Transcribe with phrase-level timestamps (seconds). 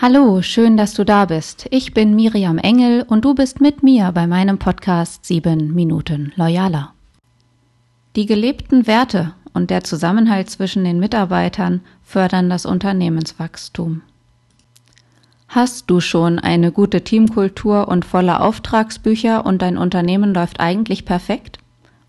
[0.00, 1.66] Hallo, schön, dass du da bist.
[1.72, 6.94] Ich bin Miriam Engel und du bist mit mir bei meinem Podcast 7 Minuten Loyaler.
[8.14, 14.02] Die gelebten Werte und der Zusammenhalt zwischen den Mitarbeitern fördern das Unternehmenswachstum.
[15.48, 21.58] Hast du schon eine gute Teamkultur und volle Auftragsbücher und dein Unternehmen läuft eigentlich perfekt?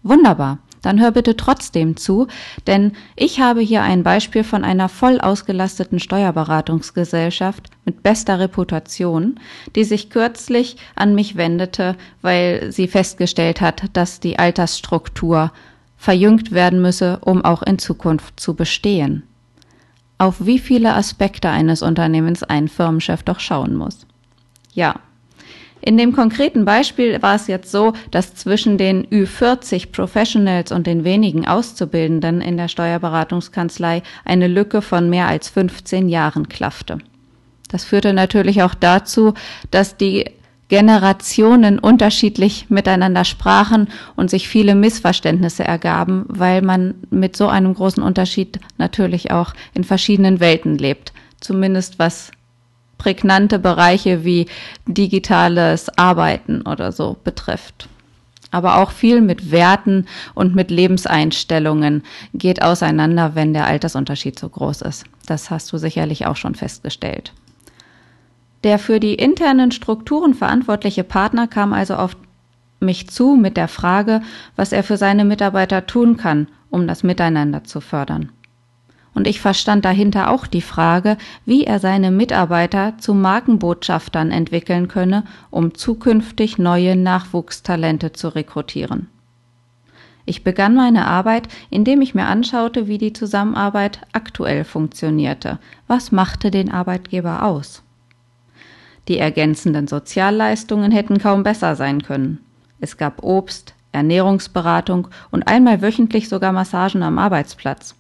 [0.04, 2.28] Wunderbar dann hör bitte trotzdem zu,
[2.68, 9.40] denn ich habe hier ein Beispiel von einer voll ausgelasteten Steuerberatungsgesellschaft mit bester Reputation,
[9.76, 15.52] die sich kürzlich an mich wendete, weil sie festgestellt hat, dass die Altersstruktur
[15.98, 19.24] verjüngt werden müsse, um auch in Zukunft zu bestehen.
[20.18, 24.06] Auf wie viele Aspekte eines Unternehmens ein Firmenchef doch schauen muss.
[24.74, 24.96] Ja,
[25.82, 31.04] in dem konkreten Beispiel war es jetzt so, dass zwischen den Ü40 Professionals und den
[31.04, 36.98] wenigen Auszubildenden in der Steuerberatungskanzlei eine Lücke von mehr als 15 Jahren klaffte.
[37.70, 39.34] Das führte natürlich auch dazu,
[39.72, 40.26] dass die
[40.70, 48.04] Generationen unterschiedlich miteinander sprachen und sich viele Missverständnisse ergaben, weil man mit so einem großen
[48.04, 52.32] Unterschied natürlich auch in verschiedenen Welten lebt, zumindest was
[53.00, 54.46] prägnante Bereiche wie
[54.86, 57.90] digitales Arbeiten oder so betrifft.
[58.52, 60.06] Aber auch viel mit Werten
[60.36, 65.06] und mit Lebenseinstellungen geht auseinander, wenn der Altersunterschied so groß ist.
[65.26, 67.34] Das hast du sicherlich auch schon festgestellt.
[68.64, 72.18] Der für die internen Strukturen verantwortliche Partner kam also auf
[72.80, 74.22] mich zu mit der Frage,
[74.56, 78.32] was er für seine Mitarbeiter tun kann, um das Miteinander zu fördern
[79.20, 85.26] und ich verstand dahinter auch die Frage, wie er seine Mitarbeiter zu Markenbotschaftern entwickeln könne,
[85.50, 89.10] um zukünftig neue Nachwuchstalente zu rekrutieren.
[90.24, 95.60] Ich begann meine Arbeit, indem ich mir anschaute, wie die Zusammenarbeit aktuell funktionierte.
[95.88, 97.84] Was machte den Arbeitgeber aus?
[99.10, 102.40] Die ergänzenden Sozialleistungen hätten kaum besser sein können.
[102.80, 107.99] Es gab Obst, Ernährungsberatung und einmal wöchentlich sogar Massagen am Arbeitsplatz.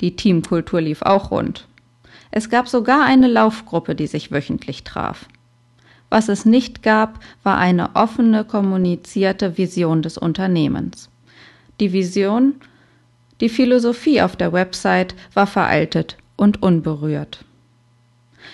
[0.00, 1.66] Die Teamkultur lief auch rund.
[2.30, 5.26] Es gab sogar eine Laufgruppe, die sich wöchentlich traf.
[6.10, 11.08] Was es nicht gab, war eine offene kommunizierte Vision des Unternehmens.
[11.80, 12.54] Die Vision,
[13.40, 17.44] die Philosophie auf der Website war veraltet und unberührt.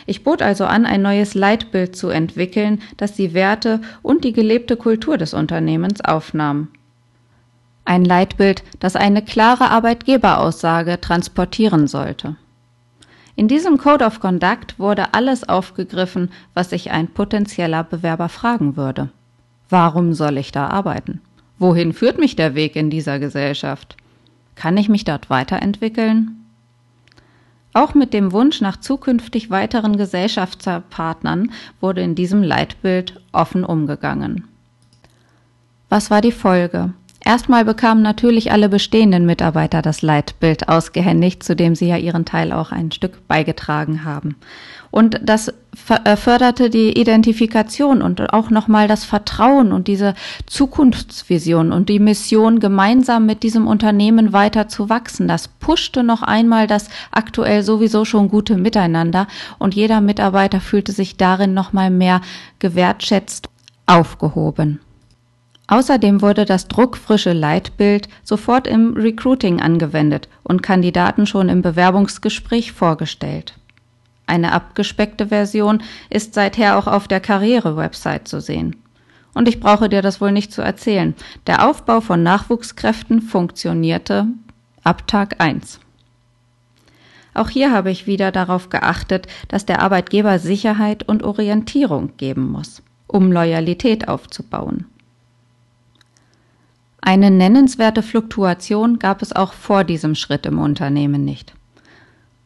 [0.06, 4.76] Ich bot also an, ein neues Leitbild zu entwickeln, das die Werte und die gelebte
[4.76, 6.68] Kultur des Unternehmens aufnahm.
[7.84, 12.36] Ein Leitbild, das eine klare Arbeitgeberaussage transportieren sollte.
[13.34, 19.08] In diesem Code of Conduct wurde alles aufgegriffen, was sich ein potenzieller Bewerber fragen würde.
[19.68, 21.20] Warum soll ich da arbeiten?
[21.58, 23.96] Wohin führt mich der Weg in dieser Gesellschaft?
[24.54, 26.44] Kann ich mich dort weiterentwickeln?
[27.72, 34.44] Auch mit dem Wunsch nach zukünftig weiteren Gesellschaftspartnern wurde in diesem Leitbild offen umgegangen.
[35.88, 36.92] Was war die Folge?
[37.24, 42.52] Erstmal bekamen natürlich alle bestehenden Mitarbeiter das Leitbild ausgehändigt, zu dem sie ja ihren Teil
[42.52, 44.34] auch ein Stück beigetragen haben.
[44.90, 45.48] Und das
[46.04, 50.14] äh, förderte die Identifikation und auch nochmal das Vertrauen und diese
[50.46, 55.28] Zukunftsvision und die Mission, gemeinsam mit diesem Unternehmen weiter zu wachsen.
[55.28, 59.28] Das pushte noch einmal das aktuell sowieso schon gute Miteinander
[59.60, 62.20] und jeder Mitarbeiter fühlte sich darin nochmal mehr
[62.58, 63.48] gewertschätzt
[63.86, 64.80] aufgehoben.
[65.72, 73.54] Außerdem wurde das druckfrische Leitbild sofort im Recruiting angewendet und Kandidaten schon im Bewerbungsgespräch vorgestellt.
[74.26, 78.76] Eine abgespeckte Version ist seither auch auf der Karriere-Website zu sehen.
[79.32, 81.14] Und ich brauche dir das wohl nicht zu erzählen.
[81.46, 84.26] Der Aufbau von Nachwuchskräften funktionierte
[84.84, 85.80] ab Tag 1.
[87.32, 92.82] Auch hier habe ich wieder darauf geachtet, dass der Arbeitgeber Sicherheit und Orientierung geben muss,
[93.06, 94.84] um Loyalität aufzubauen.
[97.04, 101.52] Eine nennenswerte Fluktuation gab es auch vor diesem Schritt im Unternehmen nicht.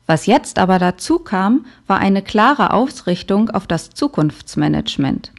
[0.07, 5.31] Was jetzt aber dazu kam, war eine klare Ausrichtung auf das Zukunftsmanagement.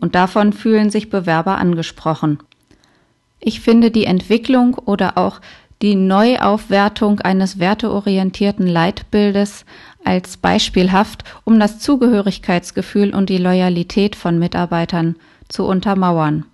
[0.00, 2.40] Und davon fühlen sich Bewerber angesprochen.
[3.40, 5.40] Ich finde die Entwicklung oder auch
[5.80, 9.64] die Neuaufwertung eines werteorientierten Leitbildes
[10.04, 15.16] als beispielhaft, um das Zugehörigkeitsgefühl und die Loyalität von Mitarbeitern
[15.48, 16.44] zu untermauern.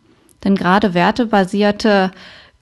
[0.45, 2.11] Denn gerade wertebasierte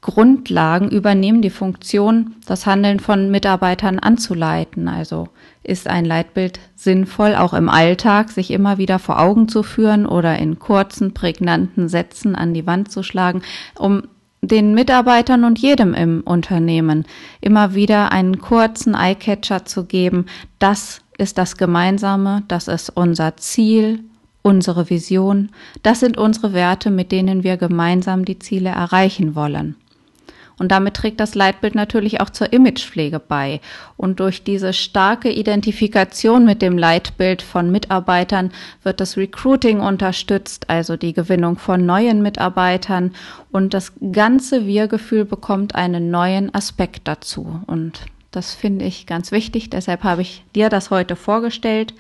[0.03, 4.89] Grundlagen übernehmen die Funktion, das Handeln von Mitarbeitern anzuleiten.
[4.89, 5.29] Also
[5.63, 10.39] ist ein Leitbild sinnvoll, auch im Alltag sich immer wieder vor Augen zu führen oder
[10.39, 13.43] in kurzen, prägnanten Sätzen an die Wand zu schlagen,
[13.79, 14.03] um
[14.41, 17.05] den Mitarbeitern und jedem im Unternehmen
[17.41, 20.27] immer wieder einen kurzen Eyecatcher zu geben,
[20.59, 24.03] das ist das Gemeinsame, das ist unser Ziel,
[24.43, 25.51] unsere Vision,
[25.83, 29.77] das sind unsere Werte, mit denen wir gemeinsam die Ziele erreichen wollen.
[30.59, 33.61] Und damit trägt das Leitbild natürlich auch zur Imagepflege bei.
[33.97, 38.53] Und durch diese starke Identifikation mit dem Leitbild von Mitarbeitern
[38.85, 43.13] wird das Recruiting unterstützt, also die Gewinnung von neuen Mitarbeitern.
[43.51, 47.61] Und das ganze Wir-Gefühl bekommt einen neuen Aspekt dazu.
[47.67, 49.69] Und das finde ich ganz wichtig.
[49.69, 51.93] Deshalb habe ich dir das heute vorgestellt.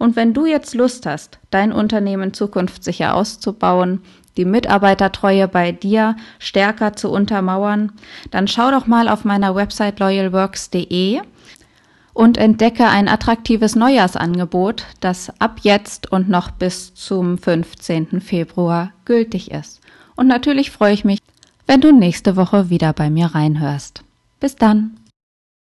[0.00, 4.00] Und wenn du jetzt Lust hast, dein Unternehmen zukunftssicher auszubauen,
[4.38, 7.92] die Mitarbeitertreue bei dir stärker zu untermauern,
[8.30, 11.20] dann schau doch mal auf meiner Website loyalworks.de
[12.14, 18.22] und entdecke ein attraktives Neujahrsangebot, das ab jetzt und noch bis zum 15.
[18.22, 19.82] Februar gültig ist.
[20.16, 21.18] Und natürlich freue ich mich,
[21.66, 24.02] wenn du nächste Woche wieder bei mir reinhörst.
[24.40, 24.99] Bis dann.